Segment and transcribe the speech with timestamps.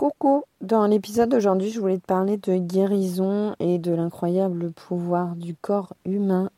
[0.00, 5.54] Coucou, dans l'épisode d'aujourd'hui, je voulais te parler de guérison et de l'incroyable pouvoir du
[5.54, 6.48] corps humain.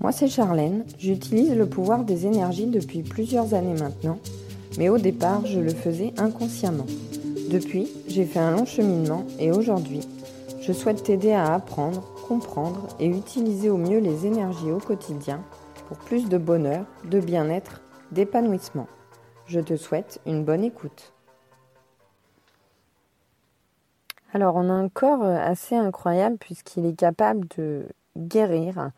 [0.00, 0.84] Moi, c'est Charlène.
[1.00, 4.20] J'utilise le pouvoir des énergies depuis plusieurs années maintenant,
[4.78, 6.86] mais au départ, je le faisais inconsciemment.
[7.50, 10.02] Depuis, j'ai fait un long cheminement et aujourd'hui,
[10.60, 15.42] je souhaite t'aider à apprendre, comprendre et utiliser au mieux les énergies au quotidien
[15.88, 17.80] pour plus de bonheur, de bien-être,
[18.12, 18.86] d'épanouissement.
[19.48, 21.12] Je te souhaite une bonne écoute.
[24.34, 27.86] Alors, on a un corps euh, assez incroyable puisqu'il est capable de
[28.16, 28.90] guérir.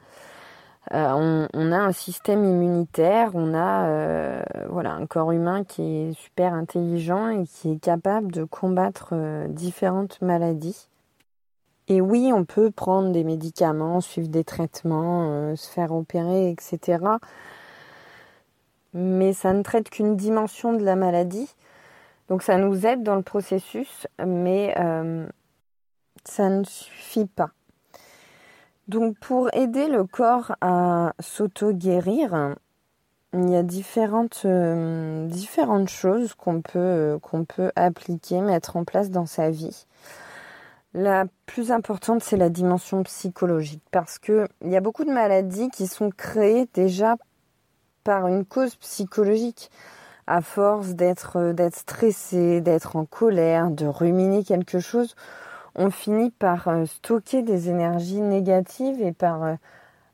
[0.93, 6.13] Euh, on, a un système immunitaire, on a euh, voilà, un corps humain qui est
[6.13, 9.15] super intelligent et qui est capable de combattre
[9.49, 10.89] différentes maladies.
[11.89, 16.99] Et oui, on peut prendre des médicaments, suivre des traitements, se faire opérer, etc.
[18.93, 21.55] Mais ça ne traite qu'une dimension de la maladie.
[22.29, 25.27] Donc ça nous aide dans le processus, mais euh,
[26.25, 27.51] ça ne suffit pas.
[28.89, 32.55] Donc pour aider le corps à s'auto-guérir,
[33.33, 39.11] il y a différentes, euh, différentes choses qu'on peut, qu'on peut appliquer, mettre en place
[39.11, 39.87] dans sa vie.
[40.93, 45.89] La plus importante, c'est la dimension psychologique, parce qu'il y a beaucoup de maladies qui
[45.89, 47.17] sont créées déjà
[48.05, 49.71] par une cause psychologique
[50.27, 55.15] à force d'être euh, d'être stressé, d'être en colère, de ruminer quelque chose,
[55.75, 59.55] on finit par euh, stocker des énergies négatives et par euh,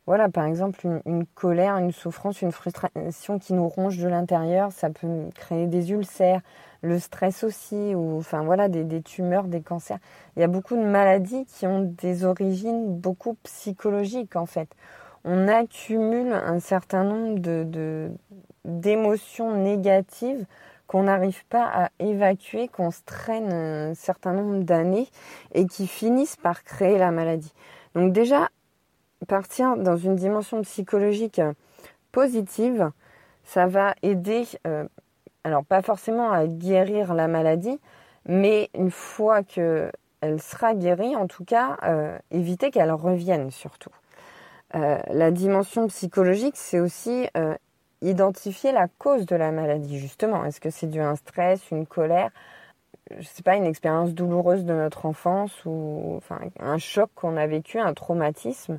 [0.07, 4.91] voilà, par exemple, une, colère, une souffrance, une frustration qui nous ronge de l'intérieur, ça
[4.91, 6.41] peut créer des ulcères,
[6.83, 9.99] le stress aussi, ou enfin voilà, des, des, tumeurs, des cancers.
[10.37, 14.69] Il y a beaucoup de maladies qui ont des origines beaucoup psychologiques en fait.
[15.25, 18.11] On accumule un certain nombre de,
[18.65, 20.47] d'émotions négatives
[20.87, 25.09] qu'on n'arrive pas à évacuer, qu'on se traîne un certain nombre d'années
[25.55, 27.53] et qui finissent par créer la maladie.
[27.95, 28.49] Donc déjà,
[29.29, 31.41] partir dans une dimension psychologique
[32.11, 32.91] positive,
[33.45, 34.85] ça va aider, euh,
[35.45, 37.79] alors pas forcément à guérir la maladie,
[38.27, 39.93] mais une fois qu'elle
[40.41, 43.93] sera guérie, en tout cas, euh, éviter qu'elle revienne surtout.
[44.75, 47.29] Euh, la dimension psychologique, c'est aussi
[48.03, 50.45] identifier la cause de la maladie, justement.
[50.45, 52.31] Est-ce que c'est dû à un stress, une colère,
[53.19, 57.47] je sais pas, une expérience douloureuse de notre enfance ou enfin, un choc qu'on a
[57.47, 58.79] vécu, un traumatisme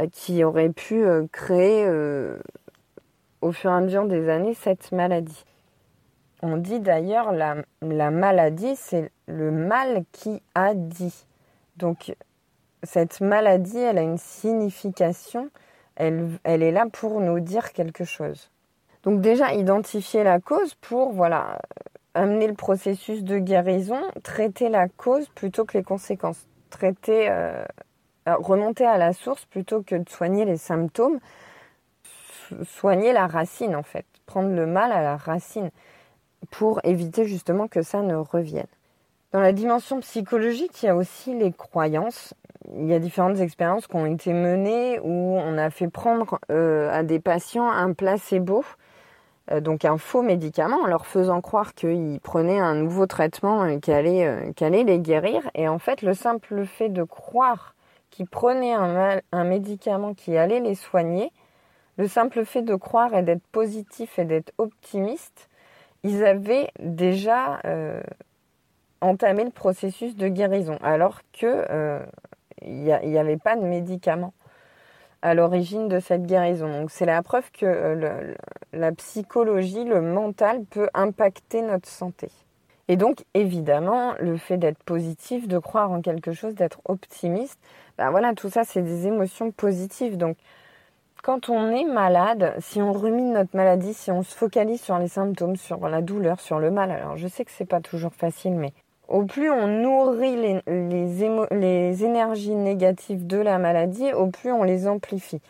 [0.00, 2.38] euh, qui aurait pu euh, créer euh,
[3.40, 5.44] au fur et à mesure des années cette maladie.
[6.42, 11.26] On dit d'ailleurs la, la maladie, c'est le mal qui a dit.
[11.76, 12.14] Donc
[12.82, 15.48] cette maladie, elle a une signification,
[15.96, 18.50] elle est là pour nous dire quelque chose.
[19.04, 21.58] Donc déjà identifier la cause pour voilà
[22.14, 27.64] amener le processus de guérison, traiter la cause plutôt que les conséquences, traiter euh,
[28.26, 31.18] remonter à la source plutôt que de soigner les symptômes,
[32.64, 35.70] soigner la racine en fait, prendre le mal à la racine
[36.50, 38.66] pour éviter justement que ça ne revienne.
[39.32, 42.34] Dans la dimension psychologique, il y a aussi les croyances.
[42.76, 46.90] Il y a différentes expériences qui ont été menées où on a fait prendre euh,
[46.90, 48.83] à des patients un placebo euh,
[49.60, 53.92] donc un faux médicament en leur faisant croire qu'ils prenaient un nouveau traitement euh, qui
[53.92, 55.42] allait, euh, les guérir.
[55.54, 57.74] Et en fait, le simple fait de croire
[58.10, 61.30] qu'ils prenaient un, médicament qui allait les soigner,
[61.98, 65.48] le simple fait de croire et d'être positif et d'être optimiste,
[66.04, 67.60] ils avaient déjà
[69.00, 72.00] entamé le processus de guérison, alors que
[72.62, 74.32] il n'y avait pas de médicament
[75.24, 76.68] à l'origine de cette guérison.
[76.68, 78.34] Donc c'est la preuve que euh,
[78.74, 82.28] la psychologie, le mental peut impacter notre santé.
[82.88, 87.58] Et donc évidemment, le fait d'être positif, de croire en quelque chose, d'être optimiste,
[87.96, 90.18] ben voilà, tout ça c'est des émotions positives.
[90.18, 90.36] Donc
[91.22, 95.08] quand on est malade, si on rumine notre maladie, si on se focalise sur les
[95.08, 98.52] symptômes, sur la douleur, sur le mal, alors je sais que c'est pas toujours facile,
[98.52, 98.74] mais
[99.08, 105.40] au plus on nourrit les, énergies négatives de la maladie, au plus on les amplifie.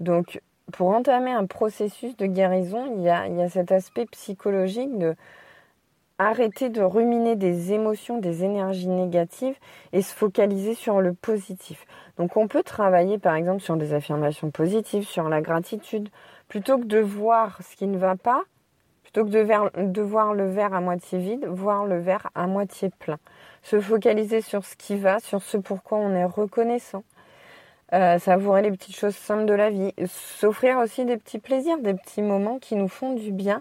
[0.00, 0.40] Donc,
[0.72, 4.96] pour entamer un processus de guérison, il y a, il y a cet aspect psychologique
[4.98, 5.14] de
[6.18, 9.56] arrêter de ruminer des émotions, des énergies négatives
[9.92, 11.86] et se focaliser sur le positif.
[12.16, 16.08] Donc on peut travailler par exemple sur des affirmations positives, sur la gratitude,
[16.48, 18.44] plutôt que de voir ce qui ne va pas,
[19.12, 19.30] Plutôt que
[19.86, 23.18] de, voir le verre à moitié vide, voir le verre à moitié plein.
[23.62, 27.04] Se focaliser sur ce qui va, sur ce pourquoi on est reconnaissant.
[27.92, 29.92] Euh, savourer les petites choses simples de la vie.
[30.06, 33.60] S'offrir aussi des petits plaisirs, des petits moments qui nous font du bien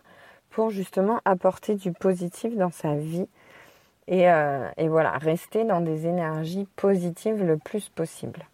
[0.51, 3.27] pour justement apporter du positif dans sa vie
[4.07, 8.45] et, euh, et voilà, rester dans des énergies positives le plus possible.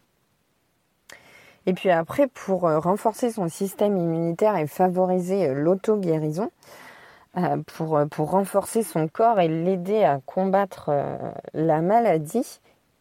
[1.67, 6.49] Et puis après, pour euh, renforcer son système immunitaire et favoriser euh, l'auto-guérison,
[7.65, 10.91] pour, pour renforcer son corps et l'aider à combattre
[11.53, 12.59] la maladie,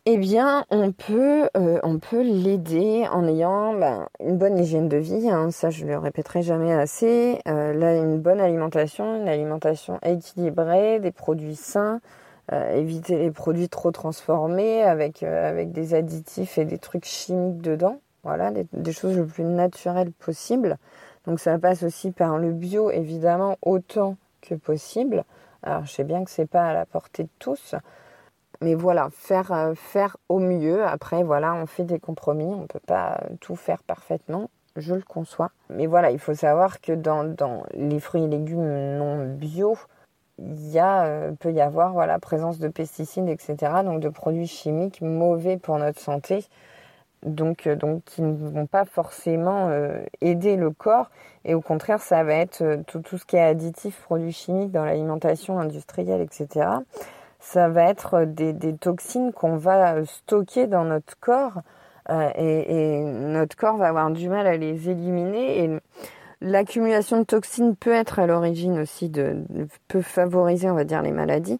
[0.08, 5.28] eh bien, on peut, euh, peut l'aider en ayant ben, une bonne hygiène de vie.
[5.28, 7.40] Hein, ça, je le répéterai jamais assez.
[7.48, 12.00] Euh, là, une bonne alimentation, une alimentation équilibrée, des produits sains,
[12.52, 18.00] euh, éviter les produits trop transformés avec avec des additifs et des trucs chimiques dedans.
[18.22, 20.78] Voilà, des, des, choses le plus naturelles possible.
[21.26, 25.24] Donc, ça passe aussi par le bio, évidemment, autant que possible.
[25.62, 27.74] Alors, je sais bien que c'est pas à la portée de tous
[28.60, 30.84] mais voilà, faire, euh, faire au mieux.
[30.84, 35.02] Après, voilà, on fait des compromis, on ne peut pas tout faire parfaitement, je le
[35.02, 35.50] conçois.
[35.70, 39.76] Mais voilà, il faut savoir que dans, dans les fruits et légumes non bio,
[40.38, 45.56] il euh, peut y avoir voilà, présence de pesticides, etc., donc de produits chimiques mauvais
[45.56, 46.44] pour notre santé,
[47.26, 49.70] donc, euh, donc qui ne vont pas forcément
[50.20, 51.10] aider le corps.
[51.44, 54.84] Et au contraire, ça va être tout, tout ce qui est additif, produits chimiques dans
[54.84, 56.78] l'alimentation industrielle, etc
[57.46, 61.60] ça va être des, toxines qu'on va stocker dans notre corps.
[62.10, 65.64] Euh, et, notre corps va avoir du mal à les éliminer.
[65.64, 65.70] Et
[66.40, 69.44] l'accumulation de toxines peut être à l'origine aussi de
[69.88, 71.58] peut favoriser on va dire les maladies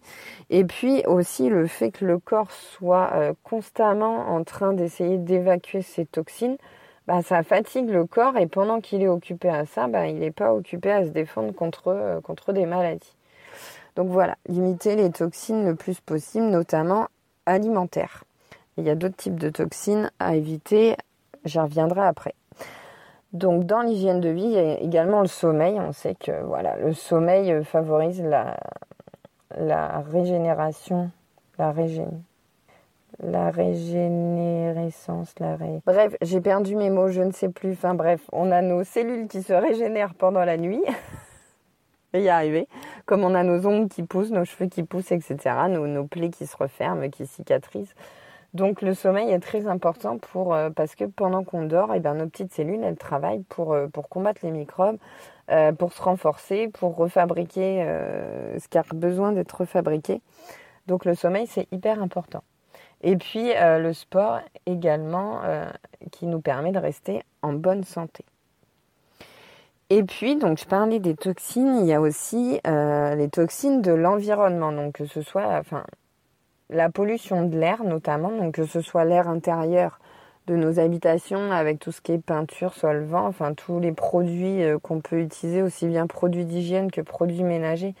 [0.49, 5.81] et puis aussi le fait que le corps soit euh, constamment en train d'essayer d'évacuer
[5.81, 6.57] ces toxines
[7.07, 10.31] bah, ça fatigue le corps et pendant qu'il est occupé à ça bah, il n'est
[10.31, 13.17] pas occupé à se défendre contre, euh, contre des maladies
[13.97, 17.07] donc voilà, limiter les toxines le plus possible, notamment
[17.47, 18.25] alimentaires.
[18.77, 20.95] Il y a d'autres types de toxines à éviter,
[21.45, 22.35] j'y reviendrai après.
[23.33, 25.79] Donc dans l'hygiène de vie, il y a également le sommeil.
[25.79, 28.57] On sait que voilà, le sommeil favorise la,
[30.11, 31.11] régénération,
[31.57, 31.73] la
[33.19, 35.81] la régénérescence, la ré...
[35.85, 37.71] Bref, j'ai perdu mes mots, je ne sais plus.
[37.71, 40.83] Enfin bref, on a nos cellules qui se régénèrent pendant la nuit.
[42.13, 42.67] y arriver.
[43.05, 45.37] Comme on a nos ongles qui poussent, nos cheveux qui poussent, etc.
[45.69, 47.93] Nos plaies qui se referment, qui cicatrisent.
[48.57, 51.99] Donc le sommeil est très important pour euh, parce que pendant qu'on dort, et eh
[51.99, 54.97] bien, nos petites cellules elles travaillent pour, euh, pour combattre les microbes,
[55.51, 57.85] euh, pour se renforcer, pour refabriquer
[58.57, 60.21] ce qui a besoin d'être refabriqué.
[60.87, 62.41] Donc le sommeil c'est hyper important.
[63.03, 65.41] Et puis le sport également
[66.11, 68.25] qui nous permet de rester en bonne santé.
[69.89, 74.71] Et puis, donc, je parlais des toxines, il y a aussi les toxines de l'environnement,
[74.71, 75.85] donc que ce soit, enfin,
[76.69, 79.99] la pollution de l'air notamment, donc que ce soit l'air intérieur
[80.47, 84.79] de nos habitations avec tout ce qui est peinture, solvant, enfin tous les produits euh,
[84.79, 87.95] qu'on peut utiliser, aussi bien produits d'hygiène que produits ménagers,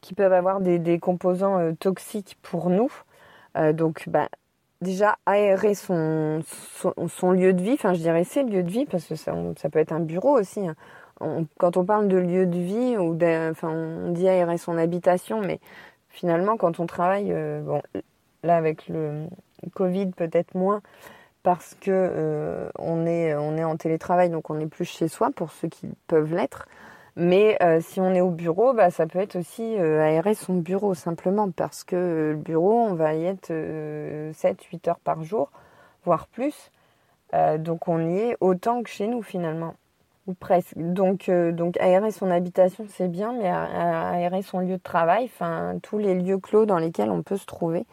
[0.00, 2.90] qui peuvent avoir des, des composants euh, toxiques pour nous.
[3.74, 4.28] donc, bah,
[4.80, 6.40] déjà aérer son,
[7.08, 9.68] son, lieu de vie, enfin je dirais ses lieux de vie, parce que ça, ça
[9.68, 10.66] peut être un bureau aussi.
[10.66, 10.74] Hein.
[11.58, 13.14] quand on parle de lieu de vie, ou
[13.50, 15.60] enfin, on dit aérer son habitation, mais
[16.10, 17.82] finalement quand on travaille, euh, bon,
[18.42, 19.26] là avec le
[19.74, 20.82] Covid peut-être moins,
[21.42, 25.30] parce que euh, on, est, on est en télétravail, donc on n'est plus chez soi
[25.34, 26.66] pour ceux qui peuvent l'être.
[27.16, 30.94] Mais euh, si on est au bureau, bah, ça peut être aussi aérer son bureau
[30.94, 35.50] simplement parce que le bureau, on va y être 7-8 heures par jour,
[36.04, 36.70] voire plus.
[37.58, 39.74] donc on y est autant que chez nous finalement,
[40.34, 40.74] presque.
[40.76, 45.98] Donc, donc aérer son habitation, c'est bien, mais aérer son lieu de travail, enfin tous
[45.98, 47.86] les lieux clos dans lesquels on peut se trouver,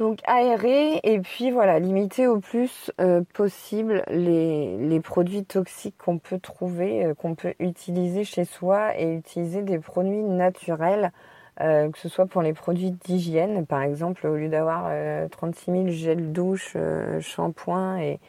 [0.00, 6.38] donc aérer et puis voilà, limiter au plus euh, possible les, produits toxiques qu'on peut
[6.38, 11.12] trouver, euh, qu'on peut utiliser chez soi et utiliser des produits naturels,
[11.60, 14.90] euh, que ce soit pour les produits d'hygiène, par exemple, au lieu d'avoir
[15.28, 16.78] 36 000 gels douche,
[17.20, 18.20] shampoing et,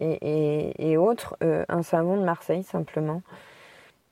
[0.00, 3.22] et, autres, un savon de Marseille simplement.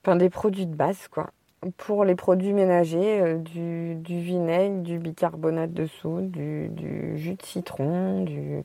[0.05, 1.31] Enfin des produits de base quoi
[1.77, 7.43] pour les produits ménagers, euh, du, du, vinaigre, du bicarbonate de soude, du, jus de
[7.43, 8.63] citron, du...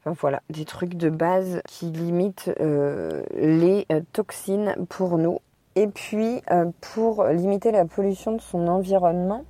[0.00, 5.38] Enfin voilà, des trucs de base qui limitent euh, les euh, toxines pour nous.
[5.74, 6.42] Et puis,
[6.80, 9.44] pour limiter la pollution de son environnement,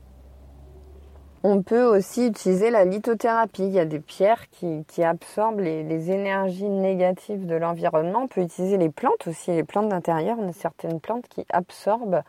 [1.44, 3.62] on peut aussi utiliser la lithothérapie.
[3.62, 8.22] Il y a des pierres qui, absorbent les, énergies négatives de l'environnement.
[8.24, 10.36] On peut utiliser les plantes aussi, les plantes d'intérieur.
[10.38, 12.22] On a certaines plantes qui absorbent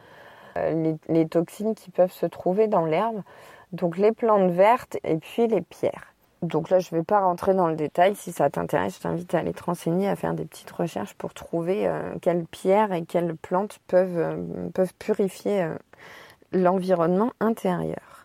[0.57, 3.23] euh, les, toxines qui peuvent se trouver dans l'herbe.
[3.71, 6.13] Donc les plantes vertes et puis les pierres.
[6.41, 8.15] Donc là, je ne vais pas rentrer dans le détail.
[8.15, 11.33] Si ça t'intéresse, je t'invite à aller te renseigner, à faire des petites recherches pour
[11.33, 15.67] trouver euh, quelles pierres et quelles plantes peuvent, euh, purifier
[16.53, 18.18] l'environnement intérieur.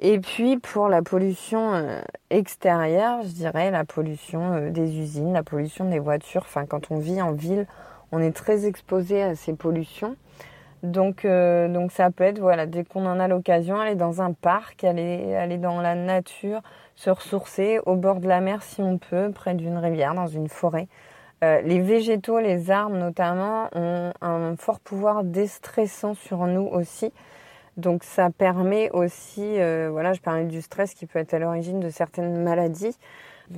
[0.00, 5.98] Et puis pour la pollution extérieure, je dirais la pollution des usines, la pollution des
[5.98, 6.42] voitures.
[6.42, 7.66] Enfin, quand on vit en ville,
[8.10, 10.16] on est très exposé à ces pollutions.
[10.82, 14.84] Donc, donc ça peut être, voilà, dès qu'on en a l'occasion, aller dans un parc,
[14.84, 16.62] aller, aller dans la nature,
[16.96, 20.48] se ressourcer au bord de la mer si on peut, près d'une rivière, dans une
[20.48, 20.88] forêt.
[21.42, 27.12] Euh, les végétaux, les arbres notamment, ont un fort pouvoir déstressant sur nous aussi.
[27.80, 31.80] Donc ça permet aussi, euh, voilà, je parlais du stress qui peut être à l'origine
[31.80, 32.96] de certaines maladies.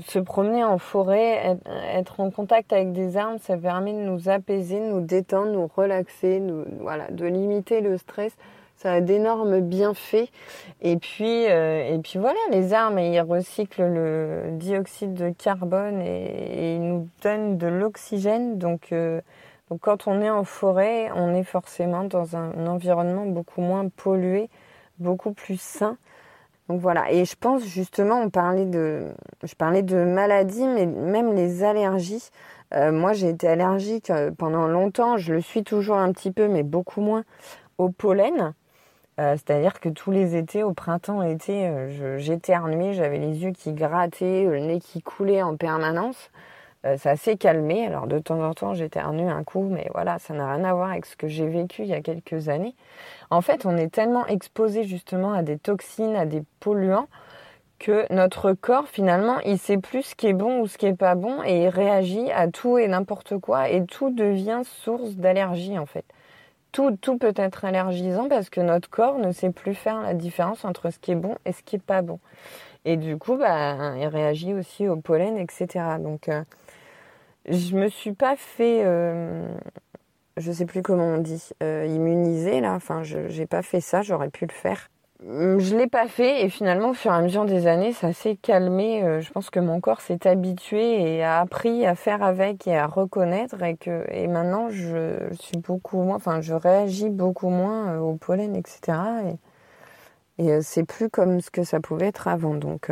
[0.06, 1.58] Se promener en forêt,
[1.92, 5.56] être en contact avec des arbres, ça permet de nous apaiser, de nous détendre, de
[5.56, 6.42] nous relaxer,
[6.80, 8.34] voilà, de limiter le stress
[8.82, 10.28] ça a d'énormes bienfaits.
[10.80, 16.74] Et puis, euh, et puis voilà, les arbres, ils recyclent le dioxyde de carbone et,
[16.74, 18.58] ils nous donnent de l'oxygène.
[18.58, 19.20] Donc, euh,
[19.72, 24.50] donc quand on est en forêt, on est forcément dans un, environnement beaucoup moins pollué,
[24.98, 25.96] beaucoup plus sain.
[26.68, 32.28] Donc voilà, et je pense justement, je parlais de maladies, mais même les allergies.
[32.74, 36.64] Euh, moi, j'ai été allergique pendant longtemps, je le suis toujours un petit peu, mais
[36.64, 37.24] beaucoup moins
[37.78, 38.52] au pollen.
[39.20, 43.72] Euh, c'est-à-dire que tous les étés, au printemps, été, euh, j'éternuais, j'avais les yeux qui
[43.72, 46.30] grattaient, le nez qui coulait en permanence.
[46.84, 47.86] Euh, ça s'est calmé.
[47.86, 50.90] Alors de temps en temps, j'éternue un coup, mais voilà, ça n'a rien à voir
[50.90, 52.74] avec ce que j'ai vécu il y a quelques années.
[53.30, 57.08] En fait, on est tellement exposé justement à des toxines, à des polluants,
[57.78, 60.96] que notre corps, finalement, il sait plus ce qui est bon ou ce qui est
[60.96, 65.78] pas bon et il réagit à tout et n'importe quoi et tout devient source d'allergie
[65.78, 66.04] en fait
[66.72, 70.64] tout, tout peut être allergisant parce que notre corps ne sait plus faire la différence
[70.64, 72.18] entre ce qui est bon et ce qui est pas bon.
[72.84, 75.66] Et du coup, bah, il réagit aussi au pollen, etc.
[76.00, 76.42] Donc, euh,
[77.48, 79.48] je me suis pas fait, euh,
[80.36, 82.74] je sais plus comment on dit, euh, immuniser là.
[82.74, 84.02] Enfin, je n'ai pas fait ça.
[84.02, 84.88] J'aurais pu le faire.
[85.24, 88.12] Hum, je l'ai pas fait et finalement au fur et à mesure des années ça
[88.12, 89.04] s'est calmé.
[89.04, 92.76] Euh, je pense que mon corps s'est habitué et a appris à faire avec et
[92.76, 97.92] à reconnaître et que et maintenant je suis beaucoup moins, enfin je réagis beaucoup moins
[97.94, 98.98] euh, au pollen etc.
[99.28, 99.38] Et,
[100.62, 102.90] c'est plus comme ce que ça pouvait être avant donc.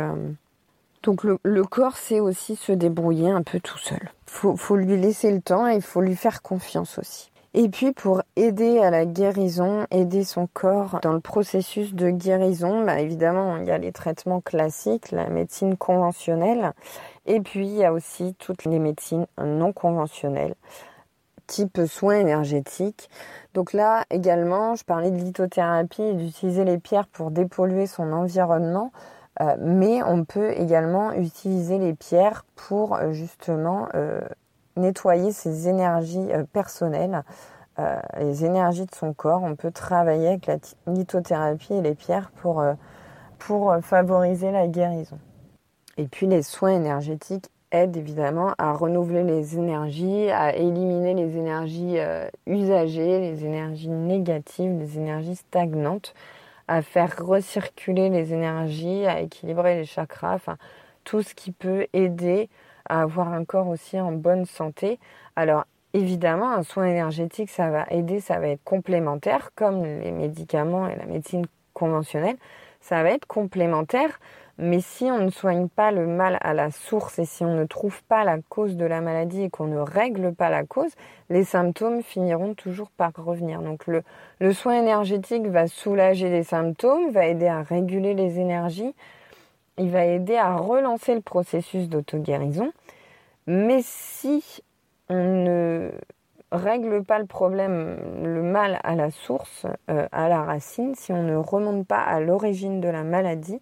[1.03, 4.11] Donc le, corps sait aussi se débrouiller un peu tout seul.
[4.25, 7.31] Faut, faut lui laisser le temps et il faut lui faire confiance aussi.
[7.53, 12.85] Et puis pour aider à la guérison, aider son corps dans le processus de guérison,
[12.85, 16.71] bah évidemment il y a les traitements classiques, la médecine conventionnelle,
[17.25, 20.55] et puis il y a aussi toutes les médecines non conventionnelles,
[21.45, 23.09] type soins énergétiques.
[23.53, 28.93] Donc là également, je parlais de lithothérapie et d'utiliser les pierres pour dépolluer son environnement.
[29.39, 34.19] Euh, mais on peut également utiliser les pierres pour euh, justement euh,
[34.75, 37.23] nettoyer ses énergies personnelles,
[38.19, 39.41] les énergies de son corps.
[39.41, 42.63] On peut travailler avec la lithothérapie et les pierres pour,
[43.39, 45.17] pour favoriser la guérison.
[45.97, 51.97] Et puis les soins énergétiques aident évidemment à renouveler les énergies, à éliminer les énergies
[52.45, 56.13] usagées, les énergies négatives, les énergies stagnantes,
[56.71, 60.55] à faire recirculer les énergies, à équilibrer les chakras, enfin
[61.03, 62.47] tout ce qui peut aider
[62.87, 64.97] à avoir un corps aussi en bonne santé.
[65.35, 70.87] Alors évidemment, un soin énergétique, ça va aider, ça va être complémentaire, comme les médicaments
[70.87, 72.37] et la médecine conventionnelle,
[72.79, 74.21] ça va être complémentaire.
[74.63, 77.65] Mais si on ne soigne pas le mal à la source et si on ne
[77.65, 80.91] trouve pas la cause de la maladie et qu'on ne règle pas la cause,
[81.31, 83.63] les symptômes finiront toujours par revenir.
[83.63, 88.93] Donc le, soin énergétique va soulager les symptômes, va aider à réguler les énergies,
[89.79, 92.71] il va aider à relancer le processus d'auto-guérison.
[93.47, 94.61] Mais si
[95.09, 95.91] on ne
[96.51, 101.23] règle pas le problème, le mal à la source, euh, à la racine, si on
[101.23, 103.59] ne remonte pas à l'origine de la maladie,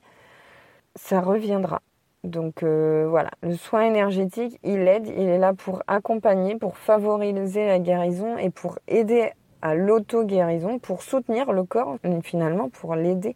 [0.96, 1.81] ça reviendra.
[2.24, 7.65] Donc euh, voilà, le soin énergétique, il aide, il est là pour accompagner, pour favoriser
[7.65, 9.31] la guérison et pour aider
[9.62, 13.36] à l'auto-guérison, pour soutenir le corps, finalement, pour l'aider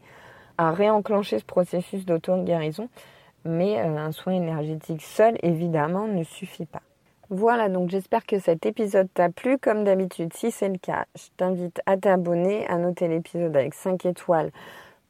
[0.58, 2.90] à réenclencher ce processus d'auto-guérison.
[3.46, 6.82] Mais euh, un soin énergétique seul, évidemment, ne suffit pas.
[7.30, 9.58] Voilà, donc j'espère que cet épisode t'a plu.
[9.58, 14.06] Comme d'habitude, si c'est le cas, je t'invite à t'abonner, à noter l'épisode avec 5
[14.06, 14.52] étoiles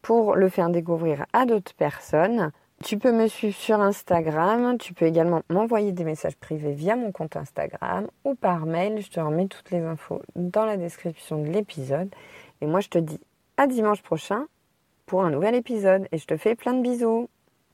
[0.04, 2.52] pour le faire découvrir à d'autres personnes.
[2.84, 7.12] Tu peux me suivre sur Instagram, tu peux également m'envoyer des messages privés via mon
[7.12, 9.02] compte Instagram ou par mail.
[9.02, 12.14] Je te remets toutes les infos dans la description de l'épisode.
[12.62, 13.20] Et moi, je te dis
[13.58, 14.46] à dimanche prochain
[15.06, 17.30] pour un nouvel épisode et je te fais plein de bisous.